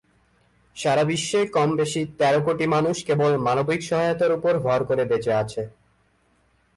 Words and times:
সারা 0.77 1.03
বিশ্বে 1.03 1.39
কমবেশি 1.55 2.01
তেরো 2.19 2.39
কোটি 2.45 2.65
মানুষ 2.75 2.97
কেবল 3.07 3.31
মানবিক 3.47 3.81
সহায়তার 3.89 4.31
উপর 4.37 4.53
ভর 4.65 4.79
করে 4.89 5.03
বেঁচে 5.11 5.31
আছে। 5.41 5.61